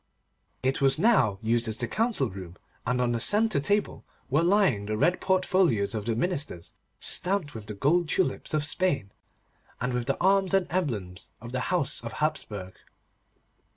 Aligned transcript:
It 0.63 0.81
was 0.81 0.97
now 0.97 1.37
used 1.43 1.67
as 1.67 1.77
the 1.77 1.87
council 1.87 2.27
room, 2.31 2.57
and 2.87 2.99
on 2.99 3.11
the 3.11 3.19
centre 3.19 3.59
table 3.59 4.03
were 4.31 4.41
lying 4.41 4.87
the 4.87 4.97
red 4.97 5.21
portfolios 5.21 5.93
of 5.93 6.05
the 6.07 6.15
ministers, 6.15 6.73
stamped 6.99 7.53
with 7.53 7.67
the 7.67 7.75
gold 7.75 8.09
tulips 8.09 8.55
of 8.55 8.65
Spain, 8.65 9.11
and 9.79 9.93
with 9.93 10.07
the 10.07 10.17
arms 10.19 10.55
and 10.55 10.65
emblems 10.71 11.29
of 11.39 11.51
the 11.51 11.59
house 11.69 12.01
of 12.03 12.13
Hapsburg. 12.13 12.73